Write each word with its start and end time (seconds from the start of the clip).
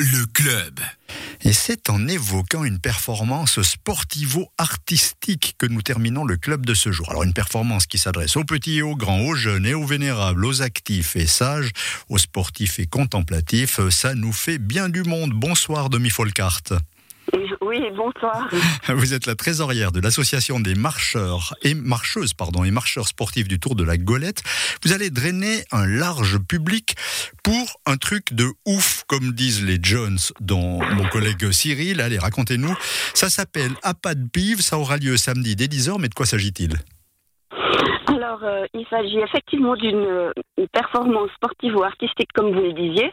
Le 0.00 0.26
club. 0.26 0.80
Et 1.42 1.52
c'est 1.52 1.90
en 1.90 2.08
évoquant 2.08 2.64
une 2.64 2.80
performance 2.80 3.62
sportivo-artistique 3.62 5.54
que 5.58 5.66
nous 5.66 5.80
terminons 5.80 6.24
le 6.24 6.36
club 6.36 6.66
de 6.66 6.74
ce 6.74 6.90
jour. 6.90 7.08
Alors 7.10 7.22
une 7.22 7.32
performance 7.32 7.86
qui 7.86 7.98
s'adresse 7.98 8.36
aux 8.36 8.42
petits 8.42 8.78
et 8.78 8.82
aux 8.82 8.96
grands, 8.96 9.20
aux 9.20 9.36
jeunes 9.36 9.64
et 9.64 9.74
aux 9.74 9.86
vénérables, 9.86 10.44
aux 10.44 10.60
actifs 10.60 11.14
et 11.14 11.28
sages, 11.28 11.70
aux 12.08 12.18
sportifs 12.18 12.80
et 12.80 12.86
contemplatifs. 12.86 13.78
Ça 13.90 14.16
nous 14.16 14.32
fait 14.32 14.58
bien 14.58 14.88
du 14.88 15.04
monde. 15.04 15.30
Bonsoir 15.30 15.88
Demi 15.88 16.10
Folkart. 16.10 16.62
Oui, 17.60 17.80
bonsoir. 17.94 18.48
Vous 18.88 19.14
êtes 19.14 19.26
la 19.26 19.34
trésorière 19.34 19.92
de 19.92 20.00
l'association 20.00 20.60
des 20.60 20.74
marcheurs 20.74 21.54
et 21.62 21.74
marcheuses, 21.74 22.34
pardon, 22.34 22.64
et 22.64 22.70
marcheurs 22.70 23.08
sportifs 23.08 23.48
du 23.48 23.58
Tour 23.58 23.74
de 23.74 23.84
la 23.84 23.96
Golette. 23.96 24.42
Vous 24.84 24.92
allez 24.92 25.10
drainer 25.10 25.64
un 25.72 25.86
large 25.86 26.38
public 26.38 26.94
pour 27.42 27.80
un 27.86 27.96
truc 27.96 28.32
de 28.32 28.46
ouf, 28.66 29.04
comme 29.08 29.32
disent 29.32 29.64
les 29.64 29.78
Jones, 29.82 30.18
dont 30.40 30.80
mon 30.94 31.08
collègue 31.08 31.50
Cyril. 31.50 32.00
Allez, 32.00 32.18
racontez-nous. 32.18 32.76
Ça 33.14 33.28
s'appelle 33.28 33.72
À 33.82 33.94
pas 33.94 34.14
de 34.14 34.28
pive. 34.28 34.60
Ça 34.60 34.78
aura 34.78 34.96
lieu 34.96 35.16
samedi 35.16 35.56
dès 35.56 35.66
10h. 35.66 36.00
Mais 36.00 36.08
de 36.08 36.14
quoi 36.14 36.26
s'agit-il? 36.26 36.74
Alors, 38.08 38.42
euh, 38.44 38.64
il 38.72 38.86
s'agit 38.88 39.18
effectivement 39.18 39.76
d'une 39.76 40.06
euh, 40.06 40.32
performance 40.72 41.30
sportive 41.36 41.76
ou 41.76 41.82
artistique, 41.82 42.30
comme 42.34 42.52
vous 42.52 42.62
le 42.62 42.72
disiez. 42.72 43.12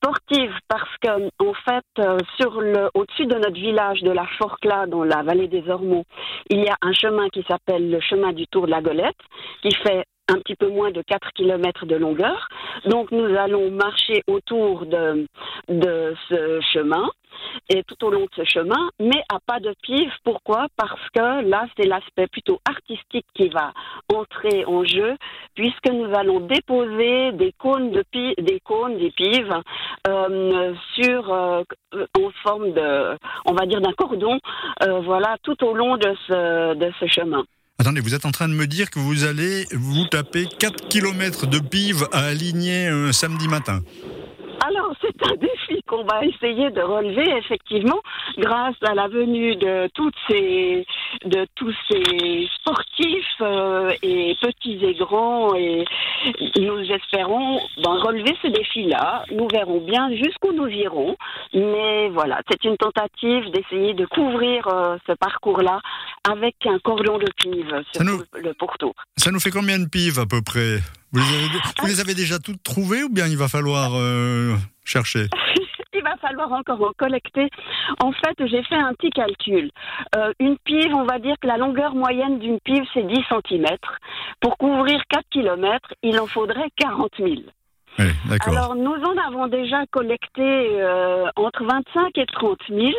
Sportive 0.00 0.54
parce 0.68 0.96
que, 1.02 1.28
en 1.40 1.54
fait, 1.54 1.84
euh, 1.98 2.18
sur 2.40 2.60
le, 2.60 2.88
au-dessus 2.94 3.26
de 3.26 3.34
notre 3.34 3.58
village 3.58 4.00
de 4.02 4.12
la 4.12 4.26
Forcla, 4.38 4.86
dans 4.86 5.02
la 5.02 5.24
vallée 5.24 5.48
des 5.48 5.68
Ormeaux, 5.68 6.04
il 6.50 6.60
y 6.60 6.68
a 6.68 6.76
un 6.82 6.92
chemin 6.92 7.28
qui 7.30 7.44
s'appelle 7.48 7.90
le 7.90 8.00
chemin 8.00 8.32
du 8.32 8.46
Tour 8.46 8.66
de 8.66 8.70
la 8.70 8.80
Golette, 8.80 9.18
qui 9.60 9.74
fait 9.74 10.04
un 10.28 10.38
petit 10.40 10.54
peu 10.54 10.68
moins 10.68 10.92
de 10.92 11.02
4 11.02 11.32
km 11.32 11.86
de 11.86 11.96
longueur. 11.96 12.48
Donc 12.84 13.10
nous 13.10 13.34
allons 13.36 13.70
marcher 13.70 14.22
autour 14.26 14.86
de, 14.86 15.26
de 15.68 16.14
ce 16.28 16.60
chemin 16.72 17.08
et 17.68 17.82
tout 17.84 18.04
au 18.04 18.10
long 18.10 18.22
de 18.22 18.30
ce 18.36 18.44
chemin, 18.44 18.90
mais 18.98 19.22
à 19.28 19.38
pas 19.44 19.60
de 19.60 19.74
pive. 19.82 20.12
Pourquoi? 20.24 20.66
Parce 20.76 21.08
que 21.14 21.48
là, 21.48 21.66
c'est 21.76 21.86
l'aspect 21.86 22.26
plutôt 22.26 22.60
artistique 22.68 23.26
qui 23.34 23.48
va 23.48 23.72
entrer 24.12 24.64
en 24.64 24.84
jeu, 24.84 25.16
puisque 25.54 25.90
nous 25.90 26.12
allons 26.14 26.40
déposer 26.40 27.32
des 27.32 27.52
cônes 27.58 27.90
de 27.90 28.02
pive, 28.10 28.34
des 28.38 28.60
cônes, 28.60 28.98
des 28.98 29.10
pives 29.10 29.54
euh, 30.08 30.74
sur 30.94 31.32
euh, 31.32 31.62
en 31.92 32.30
forme 32.42 32.72
de, 32.72 33.16
on 33.44 33.52
va 33.52 33.66
dire 33.66 33.80
d'un 33.80 33.92
cordon, 33.92 34.38
euh, 34.82 35.00
voilà, 35.00 35.36
tout 35.42 35.62
au 35.64 35.74
long 35.74 35.96
de 35.96 36.14
ce 36.26 36.74
de 36.74 36.92
ce 37.00 37.06
chemin. 37.06 37.44
Attendez, 37.78 38.00
vous 38.00 38.14
êtes 38.14 38.26
en 38.26 38.32
train 38.32 38.48
de 38.48 38.54
me 38.54 38.66
dire 38.66 38.90
que 38.90 38.98
vous 38.98 39.24
allez 39.24 39.64
vous 39.72 40.04
taper 40.06 40.46
4 40.58 40.88
km 40.88 41.46
de 41.46 41.60
pive 41.60 42.08
à 42.12 42.24
aligner 42.26 42.88
un 42.88 43.12
samedi 43.12 43.46
matin 43.48 43.80
alors, 44.66 44.92
c'est 45.00 45.22
un 45.24 45.36
défi 45.36 45.82
qu'on 45.86 46.04
va 46.04 46.24
essayer 46.24 46.70
de 46.70 46.80
relever, 46.80 47.26
effectivement, 47.38 48.00
grâce 48.36 48.76
à 48.82 48.94
la 48.94 49.08
venue 49.08 49.56
de 49.56 49.88
toutes 49.94 50.16
ces, 50.28 50.84
de 51.24 51.46
tous 51.54 51.74
ces 51.90 52.48
sportifs 52.58 53.24
euh, 53.40 53.92
et 54.02 54.36
petits 54.40 54.78
et 54.84 54.94
grands, 54.94 55.54
et 55.54 55.84
nous 56.58 56.80
espérons 56.80 57.60
ben, 57.82 57.98
relever 58.00 58.34
ce 58.42 58.48
défi-là. 58.48 59.24
Nous 59.32 59.48
verrons 59.48 59.80
bien 59.80 60.08
jusqu'où 60.14 60.52
nous 60.52 60.68
irons, 60.68 61.16
mais 61.54 62.08
voilà, 62.10 62.40
c'est 62.50 62.64
une 62.64 62.76
tentative 62.76 63.50
d'essayer 63.52 63.94
de 63.94 64.06
couvrir 64.06 64.66
euh, 64.68 64.96
ce 65.06 65.12
parcours-là 65.12 65.80
avec 66.30 66.54
un 66.66 66.78
cordon 66.78 67.18
de 67.18 67.28
pive 67.36 67.82
sur 67.92 68.04
le 68.34 68.54
pourtour. 68.54 68.94
Ça 69.16 69.30
nous 69.30 69.40
fait 69.40 69.50
combien 69.50 69.78
de 69.78 69.88
pives 69.88 70.18
à 70.18 70.26
peu 70.26 70.42
près? 70.42 70.80
Vous 71.12 71.86
les, 71.86 72.00
avez, 72.00 72.14
déjà 72.14 72.38
toutes 72.38 72.62
trouvées 72.62 73.02
ou 73.02 73.08
bien 73.08 73.26
il 73.26 73.36
va 73.36 73.48
falloir 73.48 73.92
euh, 73.94 74.54
chercher? 74.84 75.28
falloir 76.18 76.52
encore 76.52 76.82
en 76.82 76.92
collecter. 76.96 77.48
En 78.02 78.12
fait, 78.12 78.46
j'ai 78.46 78.62
fait 78.62 78.76
un 78.76 78.94
petit 78.94 79.10
calcul. 79.10 79.70
Euh, 80.16 80.32
une 80.38 80.56
pive, 80.64 80.94
on 80.94 81.04
va 81.04 81.18
dire 81.18 81.36
que 81.40 81.46
la 81.46 81.56
longueur 81.56 81.94
moyenne 81.94 82.38
d'une 82.38 82.60
pive, 82.60 82.84
c'est 82.94 83.06
10 83.06 83.14
cm. 83.48 83.66
Pour 84.40 84.56
couvrir 84.56 85.00
4 85.08 85.24
km, 85.30 85.94
il 86.02 86.18
en 86.20 86.26
faudrait 86.26 86.70
40 86.76 87.10
000. 87.18 87.30
Oui, 87.98 88.06
Alors, 88.46 88.76
nous 88.76 88.94
en 88.94 89.16
avons 89.26 89.48
déjà 89.48 89.84
collecté 89.90 90.42
euh, 90.80 91.26
entre 91.34 91.64
25 91.64 92.16
et 92.16 92.26
30 92.26 92.58
000. 92.68 92.92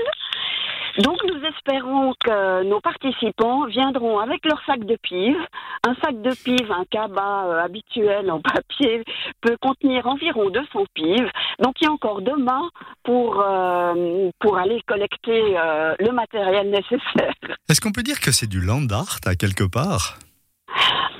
Donc 0.98 1.18
nous 1.24 1.40
espérons 1.46 2.14
que 2.24 2.64
nos 2.64 2.82
participants 2.82 3.66
viendront 3.66 4.20
avec 4.20 4.46
leur 4.46 4.62
sac 4.66 4.84
de 4.84 4.98
pive. 5.02 5.38
Un 5.88 5.96
sac 6.04 6.22
de 6.22 6.32
pive, 6.32 6.72
un 6.72 6.86
cabas 6.86 7.46
euh, 7.46 7.64
habituel 7.64 8.30
en 8.32 8.42
papier, 8.42 9.04
peut 9.42 9.58
contenir 9.62 10.08
environ 10.08 10.50
200 10.50 10.86
pives. 10.94 11.30
Donc 11.60 11.76
il 11.82 11.86
y 11.86 11.88
a 11.88 11.92
encore 11.92 12.22
demain 12.22 12.70
pour, 13.04 13.42
euh, 13.42 14.30
pour 14.40 14.58
aller 14.58 14.82
collecter 14.88 15.58
euh, 15.58 15.96
le 16.00 16.12
matériel 16.12 16.70
nécessaire. 16.70 17.34
Est-ce 17.70 17.82
qu'on 17.82 17.92
peut 17.92 18.04
dire 18.04 18.20
que 18.20 18.32
c'est 18.32 18.48
du 18.48 18.62
land 18.62 18.88
art 18.92 19.20
à 19.26 19.36
quelque 19.36 19.64
part? 19.64 20.18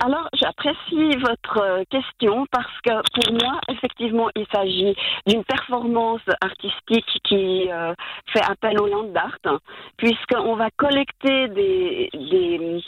Alors, 0.02 0.28
j'apprécie 0.32 1.16
votre 1.18 1.58
euh, 1.58 1.84
question 1.90 2.46
parce 2.50 2.80
que 2.82 2.92
pour 3.12 3.32
moi, 3.34 3.60
effectivement, 3.68 4.28
il 4.34 4.46
s'agit 4.52 4.94
d'une 5.26 5.44
performance 5.44 6.22
artistique 6.40 7.20
qui 7.24 7.70
euh, 7.70 7.94
fait 8.32 8.42
appel 8.42 8.80
au 8.80 8.86
land 8.86 9.12
art, 9.14 9.60
puisqu'on 9.98 10.56
va 10.56 10.70
collecter 10.76 11.48
des, 11.48 12.08
des, 12.14 12.82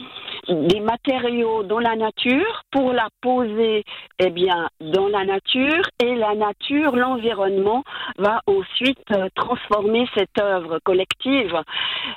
des, 0.49 0.81
matériaux 0.81 1.63
dans 1.63 1.79
la 1.79 1.97
nature 1.97 2.63
pour 2.71 2.93
la 2.93 3.09
poser, 3.21 3.85
eh 4.19 4.31
bien, 4.31 4.69
dans 4.81 5.09
la 5.09 5.25
nature, 5.25 5.83
et 6.03 6.15
la 6.15 6.35
nature, 6.35 6.97
l'environnement, 6.97 7.85
va 8.19 8.41
ensuite 8.47 8.99
euh, 9.13 9.29
transformer 9.35 10.07
cette 10.15 10.39
œuvre 10.41 10.79
collective. 10.85 11.55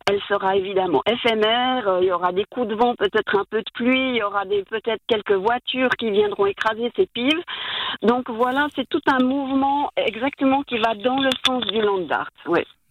Elle 0.10 0.22
sera 0.28 0.56
évidemment 0.56 1.02
éphémère, 1.10 2.00
il 2.02 2.08
y 2.08 2.12
aura 2.12 2.32
des 2.32 2.46
coups 2.46 2.68
de 2.68 2.76
vent, 2.76 2.96
peut-être 2.96 3.36
un 3.38 3.46
peu 3.50 3.60
de 3.60 3.72
pluie, 3.74 4.10
il 4.10 4.16
y 4.16 4.24
aura 4.24 4.44
peut-être 4.70 5.02
quelques 5.08 5.32
voitures 5.32 5.92
qui 5.98 6.12
viendront 6.12 6.46
écraser 6.46 6.92
ces 6.96 7.06
pives. 7.08 7.42
Donc 8.02 8.30
voilà, 8.30 8.68
c'est 8.76 8.88
tout 8.90 9.02
un 9.08 9.24
mouvement 9.24 9.90
exactement 9.96 10.64
qui 10.64 10.78
va 10.78 10.96
dans 10.96 11.20
le 11.20 11.30
sens 11.46 11.64
du 11.66 11.82
land 11.82 12.08
art. 12.10 12.30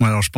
Alors 0.02 0.22
je 0.22 0.30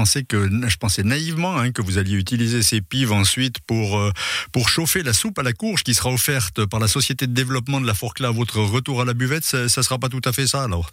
pensais 0.78 1.02
naïvement 1.02 1.56
hein, 1.56 1.72
que 1.72 1.80
vous 1.80 1.96
alliez 1.96 2.14
utiliser 2.14 2.60
ces 2.62 2.82
pives 2.82 3.12
ensuite 3.12 3.56
pour 3.66 3.96
euh, 3.96 4.10
pour 4.52 4.68
chauffer 4.68 5.02
la 5.02 5.14
soupe 5.14 5.38
à 5.38 5.42
la 5.42 5.52
courge 5.52 5.82
qui 5.82 5.94
sera 5.94 6.10
offerte 6.10 6.66
par 6.66 6.78
la 6.78 6.88
société 6.88 7.26
de 7.26 7.32
développement 7.32 7.80
de 7.80 7.86
la 7.86 7.94
Forclaz 7.94 8.28
à 8.28 8.32
votre 8.32 8.60
retour 8.60 9.00
à 9.00 9.04
la 9.06 9.14
buvette. 9.14 9.44
Ça, 9.44 9.62
ne 9.62 9.68
sera 9.68 9.98
pas 9.98 10.08
tout 10.08 10.20
à 10.24 10.32
fait 10.32 10.46
ça 10.46 10.62
alors. 10.62 10.90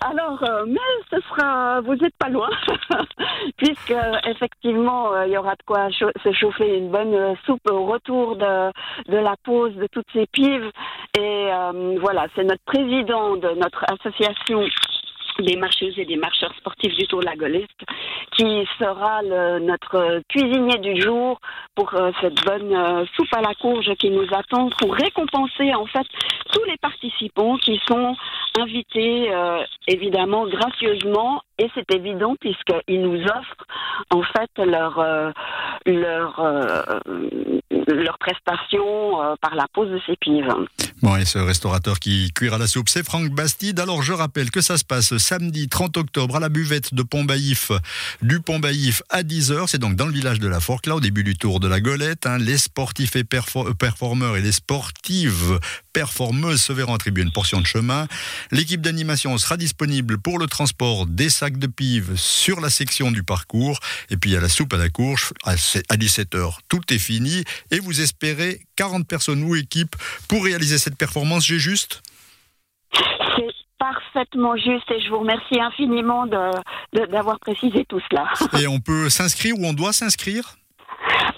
Alors, 0.00 0.42
euh, 0.42 0.64
mais 0.66 0.78
ce 1.10 1.20
sera, 1.28 1.80
vous 1.80 1.94
n'êtes 1.96 2.14
pas 2.18 2.28
loin, 2.28 2.50
puisque 3.56 3.94
effectivement, 4.26 5.12
euh, 5.12 5.26
il 5.26 5.32
y 5.32 5.36
aura 5.36 5.52
de 5.52 5.62
quoi 5.66 5.88
se 5.90 6.32
chauffer 6.32 6.78
une 6.78 6.90
bonne 6.90 7.36
soupe 7.44 7.68
au 7.68 7.84
retour 7.86 8.36
de, 8.36 8.70
de 9.10 9.16
la 9.16 9.34
pause 9.44 9.74
de 9.74 9.88
toutes 9.90 10.06
ces 10.12 10.26
pives. 10.26 10.70
Et 11.18 11.48
voilà, 12.00 12.26
c'est 12.34 12.44
notre 12.44 12.64
président 12.64 13.36
de 13.36 13.48
notre 13.58 13.84
association 13.92 14.64
des 15.38 15.56
marcheuses 15.56 15.98
et 15.98 16.04
des 16.04 16.16
marcheurs 16.16 16.54
sportifs 16.56 16.94
du 16.96 17.06
Tour 17.06 17.20
de 17.20 17.26
la 17.26 17.36
Goleste, 17.36 17.70
qui 18.36 18.66
sera 18.78 19.22
le, 19.22 19.60
notre 19.60 20.22
cuisinier 20.28 20.78
du 20.78 21.00
jour 21.00 21.38
pour 21.74 21.94
euh, 21.94 22.10
cette 22.20 22.42
bonne 22.44 22.74
euh, 22.74 23.04
soupe 23.16 23.32
à 23.32 23.40
la 23.40 23.54
courge 23.54 23.92
qui 23.98 24.10
nous 24.10 24.26
attend, 24.32 24.70
pour 24.78 24.94
récompenser 24.94 25.74
en 25.74 25.86
fait 25.86 26.06
tous 26.52 26.64
les 26.64 26.76
participants 26.78 27.56
qui 27.56 27.80
sont 27.88 28.16
invités 28.58 29.32
euh, 29.32 29.64
évidemment 29.88 30.46
gracieusement. 30.46 31.42
Et 31.58 31.70
c'est 31.74 31.94
évident 31.94 32.34
puisqu'ils 32.40 33.02
nous 33.02 33.22
offrent 33.22 33.66
en 34.10 34.22
fait 34.22 34.50
leur 34.64 35.32
leur 35.86 36.40
leur 37.86 38.18
prestation 38.18 39.36
par 39.40 39.54
la 39.54 39.66
pose 39.72 39.90
de 39.90 40.00
ces 40.06 40.16
pives. 40.16 40.52
Bon, 41.02 41.16
et 41.16 41.24
ce 41.24 41.38
restaurateur 41.38 41.98
qui 41.98 42.30
cuira 42.32 42.58
la 42.58 42.66
soupe, 42.68 42.88
c'est 42.88 43.04
Franck 43.04 43.30
Bastide. 43.30 43.80
Alors, 43.80 44.02
je 44.02 44.12
rappelle 44.12 44.50
que 44.52 44.60
ça 44.60 44.78
se 44.78 44.84
passe 44.84 45.16
samedi 45.16 45.68
30 45.68 45.96
octobre 45.96 46.36
à 46.36 46.40
la 46.40 46.48
buvette 46.48 46.94
de 46.94 47.02
Pont-Baïf, 47.02 47.72
du 48.22 48.40
Pont-Baïf 48.40 49.02
à 49.10 49.22
10h. 49.22 49.66
C'est 49.66 49.78
donc 49.78 49.96
dans 49.96 50.06
le 50.06 50.12
village 50.12 50.38
de 50.38 50.46
la 50.46 50.60
Forclaz, 50.60 50.94
au 50.94 51.00
début 51.00 51.24
du 51.24 51.36
tour 51.36 51.58
de 51.58 51.66
la 51.66 51.80
Golette. 51.80 52.26
Hein. 52.26 52.38
Les 52.38 52.58
sportifs 52.58 53.16
et 53.16 53.24
performeurs 53.24 54.36
et 54.36 54.40
les 54.40 54.52
sportives 54.52 55.58
performeuses 55.92 56.62
se 56.62 56.72
verront 56.72 56.94
attribuer 56.94 57.24
une 57.24 57.32
portion 57.32 57.60
de 57.60 57.66
chemin. 57.66 58.06
L'équipe 58.50 58.80
d'animation 58.80 59.36
sera 59.38 59.56
disponible 59.56 60.18
pour 60.18 60.38
le 60.38 60.46
transport 60.46 61.06
des 61.06 61.30
sacs 61.30 61.58
de 61.58 61.66
pives 61.66 62.12
sur 62.16 62.60
la 62.60 62.70
section 62.70 63.10
du 63.10 63.24
parcours. 63.24 63.80
Et 64.10 64.16
puis, 64.16 64.30
il 64.30 64.34
y 64.34 64.36
a 64.36 64.40
la 64.40 64.48
soupe 64.48 64.72
à 64.72 64.76
la 64.76 64.88
courge 64.88 65.32
à 65.44 65.56
17h. 65.56 66.58
Tout 66.68 66.92
est 66.92 66.98
fini. 66.98 67.42
Et 67.72 67.80
vous 67.80 68.02
espérez 68.02 68.60
40 68.76 69.08
personnes 69.08 69.42
ou 69.42 69.56
équipes 69.56 69.96
pour 70.28 70.44
réaliser 70.44 70.76
cette 70.76 70.96
performance, 70.96 71.46
j'ai 71.46 71.58
juste 71.58 72.02
C'est 72.92 73.48
parfaitement 73.78 74.54
juste 74.56 74.90
et 74.90 75.00
je 75.00 75.08
vous 75.08 75.20
remercie 75.20 75.58
infiniment 75.58 76.26
d'avoir 76.92 77.40
précisé 77.40 77.86
tout 77.88 78.00
cela. 78.10 78.26
Et 78.62 78.68
on 78.68 78.78
peut 78.78 79.08
s'inscrire 79.08 79.54
ou 79.58 79.64
on 79.64 79.72
doit 79.72 79.94
s'inscrire? 79.94 80.56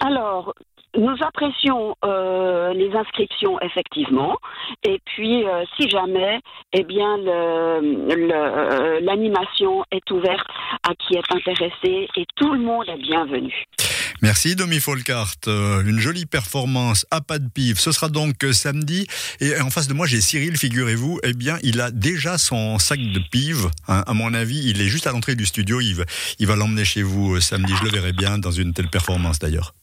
Alors, 0.00 0.52
nous 0.96 1.16
apprécions 1.22 1.94
euh, 2.04 2.72
les 2.74 2.92
inscriptions 2.94 3.60
effectivement, 3.60 4.36
et 4.82 5.00
puis 5.04 5.46
euh, 5.46 5.64
si 5.76 5.88
jamais, 5.88 6.40
eh 6.72 6.82
bien, 6.84 7.16
l'animation 9.00 9.84
est 9.90 10.10
ouverte 10.10 10.46
à 10.88 10.94
qui 10.94 11.14
est 11.14 11.32
intéressé 11.32 12.08
et 12.16 12.26
tout 12.36 12.52
le 12.52 12.60
monde 12.60 12.88
est 12.88 12.98
bienvenu. 12.98 13.64
Merci 14.24 14.56
Domi 14.56 14.80
Folkart. 14.80 15.36
Euh, 15.48 15.82
une 15.84 16.00
jolie 16.00 16.24
performance 16.24 17.04
à 17.10 17.20
pas 17.20 17.38
de 17.38 17.46
pive. 17.46 17.78
Ce 17.78 17.92
sera 17.92 18.08
donc 18.08 18.42
euh, 18.42 18.54
samedi. 18.54 19.06
Et 19.40 19.60
en 19.60 19.68
face 19.68 19.86
de 19.86 19.92
moi, 19.92 20.06
j'ai 20.06 20.22
Cyril, 20.22 20.56
figurez-vous. 20.56 21.20
Eh 21.24 21.34
bien, 21.34 21.58
il 21.62 21.78
a 21.82 21.90
déjà 21.90 22.38
son 22.38 22.78
sac 22.78 22.98
de 22.98 23.20
pive. 23.30 23.68
Hein. 23.86 24.02
à 24.06 24.14
mon 24.14 24.32
avis, 24.32 24.66
il 24.66 24.80
est 24.80 24.88
juste 24.88 25.06
à 25.06 25.12
l'entrée 25.12 25.34
du 25.34 25.44
studio. 25.44 25.78
Il 25.82 26.46
va 26.46 26.56
l'emmener 26.56 26.86
chez 26.86 27.02
vous 27.02 27.34
euh, 27.34 27.40
samedi. 27.42 27.74
Je 27.78 27.84
le 27.84 27.90
verrai 27.90 28.14
bien 28.14 28.38
dans 28.38 28.50
une 28.50 28.72
telle 28.72 28.88
performance 28.88 29.40
d'ailleurs. 29.40 29.74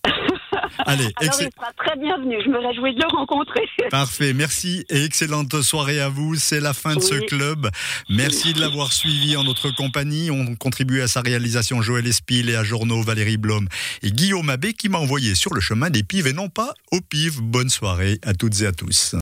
Allez, 0.79 1.11
Alors, 1.15 1.35
il 1.39 1.49
sera 1.55 1.71
très 1.77 1.97
bienvenu. 1.97 2.37
Je 2.43 2.49
me 2.49 2.57
réjouis 2.57 2.93
de 2.95 3.01
le 3.01 3.07
rencontrer. 3.07 3.67
Parfait. 3.89 4.33
Merci 4.33 4.85
et 4.89 5.03
excellente 5.03 5.61
soirée 5.61 5.99
à 5.99 6.09
vous. 6.09 6.35
C'est 6.35 6.59
la 6.59 6.73
fin 6.73 6.95
de 6.95 7.01
ce 7.01 7.15
club. 7.15 7.69
Merci 8.09 8.53
de 8.53 8.59
l'avoir 8.59 8.91
suivi 8.91 9.35
en 9.35 9.43
notre 9.43 9.69
compagnie. 9.75 10.31
On 10.31 10.55
contribue 10.55 11.01
à 11.01 11.07
sa 11.07 11.21
réalisation 11.21 11.81
Joël 11.81 12.07
Espil 12.07 12.49
et 12.49 12.55
à 12.55 12.63
Journaux 12.63 13.01
Valérie 13.01 13.37
Blom 13.37 13.67
et 14.01 14.11
Guillaume 14.11 14.49
Abbé 14.49 14.73
qui 14.73 14.89
m'a 14.89 14.97
envoyé 14.97 15.35
sur 15.35 15.53
le 15.53 15.61
chemin 15.61 15.89
des 15.89 16.03
pives 16.03 16.27
et 16.27 16.33
non 16.33 16.49
pas 16.49 16.73
aux 16.91 17.01
pives. 17.01 17.41
Bonne 17.41 17.69
soirée 17.69 18.19
à 18.23 18.33
toutes 18.33 18.61
et 18.61 18.65
à 18.65 18.71
tous. 18.71 19.15